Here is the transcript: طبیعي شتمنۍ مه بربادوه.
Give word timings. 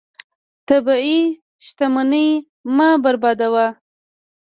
طبیعي 0.67 1.19
شتمنۍ 1.65 2.29
مه 2.75 2.89
بربادوه. 3.03 3.67